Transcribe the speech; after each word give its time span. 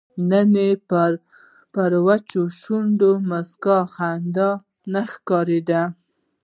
نن 0.29 0.51
یې 0.65 0.69
پر 1.73 1.91
وچو 2.05 2.43
شونډو 2.59 3.11
مسته 3.29 3.73
خندا 3.93 4.51
نه 4.93 5.01
ښکاریږي 5.11 5.81